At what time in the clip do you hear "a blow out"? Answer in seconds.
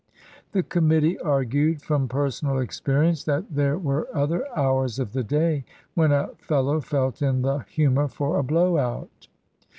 8.39-9.27